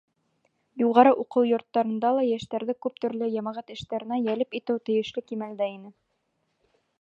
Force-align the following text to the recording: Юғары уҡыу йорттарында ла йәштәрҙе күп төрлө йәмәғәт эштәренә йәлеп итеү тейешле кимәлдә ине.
Юғары 0.81 1.09
уҡыу 1.23 1.45
йорттарында 1.49 2.11
ла 2.19 2.23
йәштәрҙе 2.29 2.75
күп 2.85 2.97
төрлө 3.05 3.29
йәмәғәт 3.35 3.69
эштәренә 3.77 4.19
йәлеп 4.25 4.59
итеү 4.61 4.83
тейешле 4.89 5.25
кимәлдә 5.31 5.69
ине. 5.77 5.93